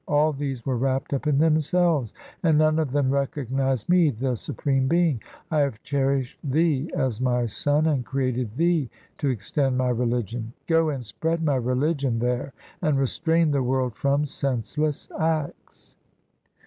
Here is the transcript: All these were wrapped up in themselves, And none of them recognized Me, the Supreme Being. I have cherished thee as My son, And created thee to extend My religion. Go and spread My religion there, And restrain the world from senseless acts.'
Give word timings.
All 0.07 0.33
these 0.33 0.65
were 0.65 0.77
wrapped 0.79 1.13
up 1.13 1.27
in 1.27 1.37
themselves, 1.37 2.11
And 2.41 2.57
none 2.57 2.79
of 2.79 2.91
them 2.91 3.11
recognized 3.11 3.87
Me, 3.87 4.09
the 4.09 4.33
Supreme 4.35 4.87
Being. 4.87 5.21
I 5.51 5.59
have 5.59 5.79
cherished 5.83 6.39
thee 6.43 6.89
as 6.97 7.21
My 7.21 7.45
son, 7.45 7.85
And 7.85 8.03
created 8.03 8.49
thee 8.57 8.89
to 9.19 9.29
extend 9.29 9.77
My 9.77 9.89
religion. 9.89 10.53
Go 10.65 10.89
and 10.89 11.05
spread 11.05 11.43
My 11.43 11.57
religion 11.57 12.17
there, 12.17 12.51
And 12.81 12.97
restrain 12.97 13.51
the 13.51 13.61
world 13.61 13.93
from 13.93 14.25
senseless 14.25 15.07
acts.' 15.19 15.95